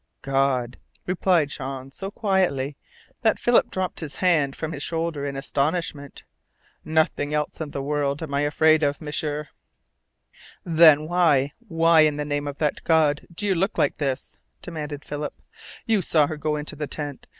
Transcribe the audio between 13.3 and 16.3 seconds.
do you look like this?" demanded Philip. "You saw